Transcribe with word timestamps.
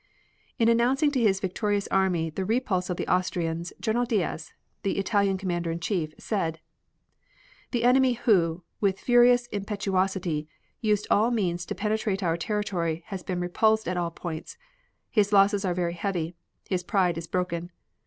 In 0.57 0.67
announcing 0.67 1.11
to 1.11 1.19
his 1.19 1.39
victorious 1.39 1.87
army 1.89 2.31
the 2.31 2.43
repulse 2.43 2.89
of 2.89 2.97
the 2.97 3.07
Austrians 3.07 3.71
General 3.79 4.05
Diaz, 4.05 4.51
the 4.81 4.97
Italian 4.97 5.37
Commander 5.37 5.69
in 5.69 5.79
Chief, 5.79 6.15
said: 6.17 6.59
"The 7.69 7.83
enemy 7.83 8.13
who, 8.13 8.63
with 8.79 8.99
furious 8.99 9.45
impetuosity, 9.51 10.47
used 10.79 11.05
all 11.11 11.29
means 11.29 11.67
to 11.67 11.75
penetrate 11.75 12.23
our 12.23 12.35
territory 12.35 13.03
has 13.09 13.21
been 13.21 13.41
repulsed 13.41 13.87
at 13.87 13.95
all 13.95 14.09
points. 14.09 14.57
His 15.11 15.31
losses 15.31 15.63
are 15.65 15.75
very 15.75 15.93
heavy. 15.93 16.33
His 16.67 16.81
pride 16.81 17.15
is 17.15 17.27
broken. 17.27 17.69